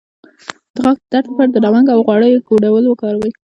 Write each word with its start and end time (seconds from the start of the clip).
د 0.73 0.75
غاښ 0.85 0.97
د 0.99 1.03
درد 1.11 1.27
لپاره 1.31 1.51
د 1.51 1.57
لونګ 1.63 1.87
او 1.93 1.99
غوړیو 2.05 2.45
ګډول 2.49 2.85
وکاروئ 2.87 3.31